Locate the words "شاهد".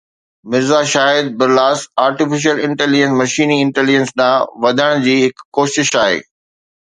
0.93-1.25